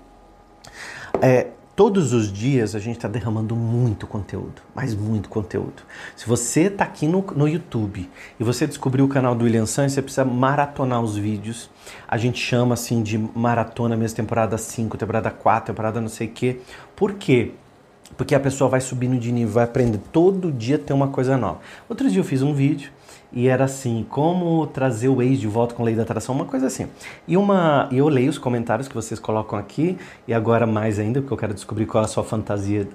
É, 1.21 1.49
Todos 1.81 2.13
os 2.13 2.31
dias 2.31 2.75
a 2.75 2.79
gente 2.79 2.97
está 2.97 3.09
derramando 3.09 3.57
muito 3.57 4.07
conteúdo, 4.07 4.61
mas 4.75 4.95
muito 4.95 5.31
conteúdo. 5.31 5.83
Se 6.15 6.27
você 6.27 6.65
está 6.65 6.85
aqui 6.85 7.09
no, 7.09 7.23
no 7.35 7.49
YouTube 7.49 8.07
e 8.39 8.45
você 8.45 8.67
descobriu 8.67 9.07
o 9.07 9.09
canal 9.09 9.35
do 9.35 9.47
William 9.47 9.65
Sanz, 9.65 9.95
você 9.95 10.03
precisa 10.03 10.23
maratonar 10.23 11.01
os 11.01 11.17
vídeos. 11.17 11.71
A 12.07 12.19
gente 12.19 12.39
chama 12.39 12.75
assim 12.75 13.03
de 13.03 13.17
maratona 13.17 13.97
mesmo, 13.97 14.15
temporada 14.15 14.59
5, 14.59 14.99
temporada 14.99 15.31
4, 15.31 15.73
temporada 15.73 16.03
não 16.03 16.11
sei 16.11 16.27
o 16.27 16.31
quê. 16.31 16.61
Por 16.95 17.15
quê? 17.15 17.53
Porque 18.15 18.35
a 18.35 18.41
pessoa 18.41 18.69
vai 18.69 18.83
subindo 18.83 19.19
de 19.19 19.33
nível, 19.33 19.55
vai 19.55 19.65
aprender. 19.65 20.01
Todo 20.13 20.53
dia 20.53 20.79
tem 20.79 20.95
uma 20.95 21.09
coisa 21.09 21.39
nova. 21.39 21.61
Outro 21.89 22.11
dia 22.11 22.21
eu 22.21 22.25
fiz 22.25 22.43
um 22.43 22.53
vídeo 22.53 22.93
e 23.33 23.49
era 23.49 23.65
assim, 23.65 24.05
como 24.09 24.67
trazer 24.67 25.09
o 25.09 25.23
ex 25.23 25.39
de 25.39 25.47
volta 25.47 25.75
com 25.75 25.85
lei 25.85 25.95
da 25.95 26.03
atração, 26.03 26.35
uma 26.35 26.45
coisa 26.45 26.67
assim. 26.67 26.89
E 27.29 27.37
uma, 27.37 27.89
eu 27.93 28.09
leio 28.09 28.29
os 28.29 28.39
comentários 28.39 28.89
que 28.89 28.95
vocês 28.95 29.21
colocam 29.21 29.59
aqui, 29.59 29.97
e 30.27 30.35
agora 30.35 30.67
mais 30.67 30.99
ainda, 30.99 31.21
porque 31.21 31.33
eu 31.33 31.39
quero 31.39 31.55
descobrir 31.55 31.87
qual 31.87 32.03
é 32.03 32.07
a 32.07 32.09
sua 32.09 32.25
fantasia, 32.25 32.89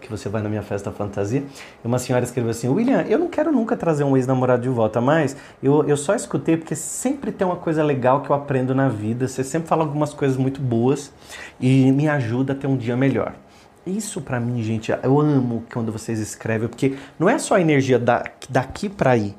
que 0.00 0.10
você 0.10 0.28
vai 0.28 0.42
na 0.42 0.48
minha 0.48 0.62
festa 0.62 0.90
fantasia. 0.90 1.42
E 1.82 1.86
uma 1.86 1.98
senhora 1.98 2.24
escreveu 2.24 2.50
assim, 2.50 2.68
William, 2.68 3.02
eu 3.02 3.18
não 3.18 3.28
quero 3.28 3.50
nunca 3.50 3.76
trazer 3.76 4.04
um 4.04 4.16
ex-namorado 4.16 4.62
de 4.62 4.68
volta, 4.68 5.00
mas 5.00 5.36
eu, 5.62 5.84
eu 5.88 5.96
só 5.96 6.14
escutei 6.14 6.56
porque 6.56 6.74
sempre 6.74 7.32
tem 7.32 7.46
uma 7.46 7.56
coisa 7.56 7.82
legal 7.82 8.20
que 8.20 8.30
eu 8.30 8.36
aprendo 8.36 8.74
na 8.74 8.88
vida, 8.88 9.26
você 9.26 9.42
sempre 9.42 9.68
fala 9.68 9.82
algumas 9.82 10.12
coisas 10.12 10.36
muito 10.36 10.60
boas 10.60 11.12
e 11.60 11.90
me 11.92 12.08
ajuda 12.08 12.52
a 12.52 12.56
ter 12.56 12.66
um 12.66 12.76
dia 12.76 12.96
melhor. 12.96 13.34
Isso 13.86 14.20
para 14.20 14.38
mim, 14.38 14.62
gente, 14.62 14.92
eu 15.02 15.20
amo 15.20 15.64
quando 15.72 15.90
vocês 15.90 16.20
escrevem, 16.20 16.68
porque 16.68 16.94
não 17.18 17.28
é 17.28 17.36
só 17.38 17.56
a 17.56 17.60
energia 17.60 17.98
da, 17.98 18.24
daqui 18.48 18.88
para 18.88 19.10
aí, 19.10 19.34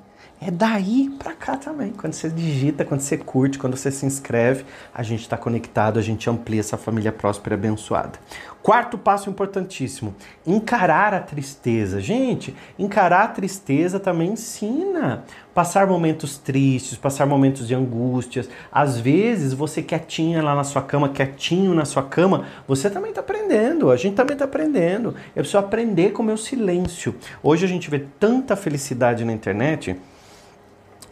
é 0.45 0.51
daí 0.51 1.09
para 1.17 1.33
cá 1.33 1.55
também. 1.55 1.91
Quando 1.91 2.13
você 2.13 2.29
digita, 2.29 2.83
quando 2.83 2.99
você 2.99 3.17
curte, 3.17 3.57
quando 3.57 3.77
você 3.77 3.89
se 3.89 4.05
inscreve, 4.05 4.65
a 4.93 5.01
gente 5.01 5.21
está 5.21 5.37
conectado, 5.37 5.97
a 5.97 6.01
gente 6.01 6.29
amplia 6.29 6.59
essa 6.59 6.77
família 6.77 7.13
próspera 7.13 7.55
e 7.55 7.57
abençoada. 7.57 8.19
Quarto 8.61 8.97
passo 8.97 9.29
importantíssimo: 9.29 10.13
encarar 10.45 11.13
a 11.13 11.19
tristeza. 11.21 12.01
Gente, 12.01 12.53
encarar 12.77 13.23
a 13.23 13.27
tristeza 13.29 13.99
também 13.99 14.31
ensina. 14.31 15.23
Passar 15.53 15.87
momentos 15.87 16.37
tristes, 16.37 16.97
passar 16.97 17.25
momentos 17.25 17.67
de 17.67 17.75
angústias. 17.75 18.49
Às 18.71 18.99
vezes, 18.99 19.53
você 19.53 19.81
quietinha 19.81 20.41
lá 20.41 20.55
na 20.55 20.63
sua 20.63 20.81
cama, 20.81 21.09
quietinho 21.09 21.75
na 21.75 21.85
sua 21.85 22.03
cama, 22.03 22.45
você 22.67 22.89
também 22.89 23.11
está 23.11 23.21
aprendendo. 23.21 23.91
A 23.91 23.95
gente 23.95 24.15
também 24.15 24.33
está 24.33 24.45
aprendendo. 24.45 25.09
Eu 25.35 25.43
preciso 25.43 25.59
aprender 25.59 26.11
com 26.11 26.23
o 26.23 26.25
meu 26.25 26.37
silêncio. 26.37 27.15
Hoje 27.41 27.63
a 27.65 27.69
gente 27.69 27.89
vê 27.89 27.99
tanta 28.19 28.55
felicidade 28.55 29.23
na 29.23 29.31
internet. 29.31 29.95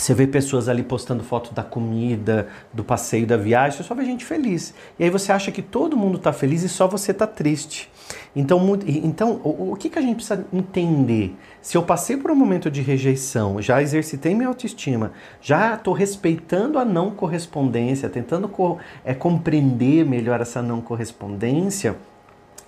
Você 0.01 0.15
vê 0.15 0.25
pessoas 0.25 0.67
ali 0.67 0.81
postando 0.81 1.23
foto 1.23 1.53
da 1.53 1.61
comida, 1.61 2.47
do 2.73 2.83
passeio, 2.83 3.27
da 3.27 3.37
viagem, 3.37 3.77
você 3.77 3.83
só 3.83 3.93
vê 3.93 4.03
gente 4.03 4.25
feliz. 4.25 4.73
E 4.97 5.03
aí 5.03 5.11
você 5.11 5.31
acha 5.31 5.51
que 5.51 5.61
todo 5.61 5.95
mundo 5.95 6.17
está 6.17 6.33
feliz 6.33 6.63
e 6.63 6.69
só 6.69 6.87
você 6.87 7.11
está 7.11 7.27
triste. 7.27 7.87
Então, 8.35 8.59
então 8.87 9.39
o, 9.43 9.73
o 9.73 9.75
que, 9.75 9.91
que 9.91 9.99
a 9.99 10.01
gente 10.01 10.15
precisa 10.15 10.43
entender? 10.51 11.37
Se 11.61 11.77
eu 11.77 11.83
passei 11.83 12.17
por 12.17 12.31
um 12.31 12.35
momento 12.35 12.71
de 12.71 12.81
rejeição, 12.81 13.61
já 13.61 13.79
exercitei 13.79 14.33
minha 14.33 14.47
autoestima, 14.47 15.11
já 15.39 15.75
estou 15.75 15.93
respeitando 15.93 16.79
a 16.79 16.83
não 16.83 17.11
correspondência, 17.11 18.09
tentando 18.09 18.49
co 18.49 18.79
é, 19.05 19.13
compreender 19.13 20.03
melhor 20.03 20.41
essa 20.41 20.63
não 20.63 20.81
correspondência, 20.81 21.95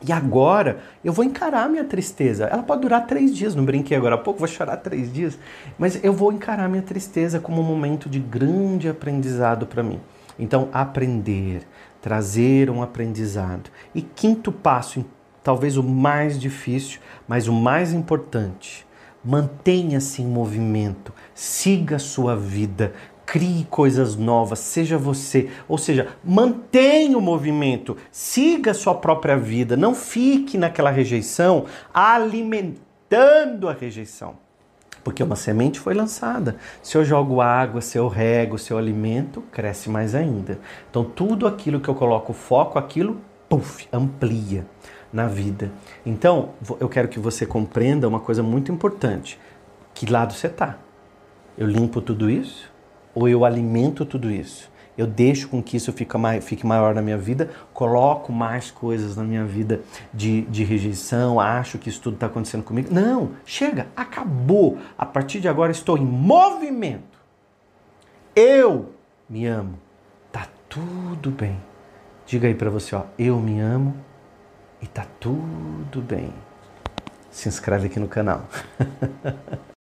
e 0.05 0.11
agora 0.11 0.79
eu 1.03 1.13
vou 1.13 1.23
encarar 1.23 1.69
minha 1.69 1.83
tristeza. 1.83 2.45
Ela 2.45 2.63
pode 2.63 2.81
durar 2.81 3.07
três 3.07 3.35
dias, 3.35 3.55
não 3.55 3.63
brinquei 3.63 3.95
agora 3.95 4.15
há 4.15 4.17
pouco, 4.17 4.39
vou 4.39 4.47
chorar 4.47 4.77
três 4.77 5.11
dias. 5.11 5.37
Mas 5.77 6.03
eu 6.03 6.11
vou 6.11 6.31
encarar 6.31 6.67
minha 6.67 6.81
tristeza 6.81 7.39
como 7.39 7.61
um 7.61 7.65
momento 7.65 8.09
de 8.09 8.19
grande 8.19 8.89
aprendizado 8.89 9.65
para 9.65 9.81
mim. 9.81 9.99
Então, 10.37 10.67
aprender, 10.73 11.61
trazer 12.01 12.69
um 12.69 12.81
aprendizado. 12.81 13.69
E 13.95 14.01
quinto 14.01 14.51
passo, 14.51 15.05
talvez 15.43 15.77
o 15.77 15.83
mais 15.83 16.39
difícil, 16.39 16.99
mas 17.27 17.47
o 17.47 17.53
mais 17.53 17.93
importante. 17.93 18.85
Mantenha-se 19.23 20.21
em 20.21 20.25
movimento, 20.25 21.13
siga 21.33 21.95
a 21.95 21.99
sua 21.99 22.35
vida, 22.35 22.93
crie 23.25 23.65
coisas 23.69 24.15
novas, 24.15 24.59
seja 24.59 24.97
você. 24.97 25.49
Ou 25.67 25.77
seja, 25.77 26.09
mantenha 26.23 27.17
o 27.17 27.21
movimento, 27.21 27.97
siga 28.11 28.71
a 28.71 28.73
sua 28.73 28.95
própria 28.95 29.37
vida, 29.37 29.75
não 29.77 29.95
fique 29.95 30.57
naquela 30.57 30.89
rejeição 30.89 31.65
alimentando 31.93 33.69
a 33.69 33.73
rejeição. 33.73 34.35
Porque 35.03 35.21
uma 35.21 35.35
semente 35.35 35.79
foi 35.79 35.93
lançada. 35.93 36.55
Se 36.81 36.97
eu 36.97 37.03
jogo 37.03 37.41
água, 37.41 37.81
se 37.81 37.97
eu 37.97 38.07
rego, 38.07 38.57
se 38.57 38.71
eu 38.71 38.77
alimento, 38.77 39.41
cresce 39.51 39.89
mais 39.89 40.15
ainda. 40.15 40.59
Então 40.89 41.03
tudo 41.03 41.45
aquilo 41.45 41.79
que 41.79 41.89
eu 41.89 41.95
coloco 41.95 42.31
foco, 42.31 42.79
aquilo, 42.79 43.19
puff, 43.49 43.87
amplia 43.91 44.65
na 45.13 45.27
vida. 45.27 45.71
Então, 46.03 46.53
eu 46.79 46.89
quero 46.89 47.07
que 47.07 47.19
você 47.19 47.45
compreenda 47.45 48.07
uma 48.07 48.19
coisa 48.19 48.41
muito 48.41 48.71
importante. 48.71 49.39
Que 49.93 50.07
lado 50.07 50.33
você 50.33 50.47
está? 50.47 50.79
Eu 51.55 51.67
limpo 51.67 52.01
tudo 52.01 52.31
isso? 52.31 52.72
Ou 53.13 53.27
eu 53.27 53.45
alimento 53.45 54.05
tudo 54.05 54.31
isso? 54.31 54.71
Eu 54.97 55.07
deixo 55.07 55.49
com 55.49 55.61
que 55.61 55.75
isso 55.75 55.91
fique, 55.91 56.65
maior 56.65 56.93
na 56.93 57.01
minha 57.01 57.17
vida, 57.17 57.49
coloco 57.73 58.31
mais 58.31 58.69
coisas 58.69 59.15
na 59.15 59.23
minha 59.23 59.43
vida 59.43 59.81
de, 60.13 60.41
de 60.43 60.63
rejeição, 60.63 61.39
acho 61.39 61.79
que 61.79 61.89
isso 61.89 61.99
tudo 61.99 62.13
está 62.13 62.27
acontecendo 62.27 62.63
comigo. 62.63 62.93
Não, 62.93 63.31
chega, 63.43 63.87
acabou. 63.95 64.77
A 64.95 65.05
partir 65.05 65.39
de 65.39 65.47
agora 65.47 65.71
estou 65.71 65.97
em 65.97 66.05
movimento. 66.05 67.17
Eu 68.35 68.93
me 69.27 69.47
amo. 69.47 69.79
Tá 70.31 70.47
tudo 70.69 71.31
bem. 71.31 71.59
Diga 72.25 72.47
aí 72.47 72.55
para 72.55 72.69
você, 72.69 72.95
ó, 72.95 73.03
eu 73.17 73.39
me 73.39 73.59
amo 73.59 73.95
e 74.79 74.85
tá 74.85 75.05
tudo 75.19 76.01
bem. 76.01 76.31
Se 77.31 77.49
inscreve 77.49 77.87
aqui 77.87 77.99
no 77.99 78.07
canal. 78.07 78.45